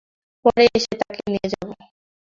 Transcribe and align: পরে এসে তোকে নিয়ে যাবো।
পরে 0.45 0.63
এসে 0.77 0.93
তোকে 0.99 1.21
নিয়ে 1.27 1.47
যাবো। 1.53 1.73